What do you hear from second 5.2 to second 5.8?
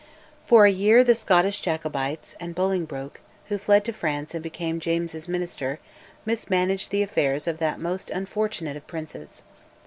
Minister,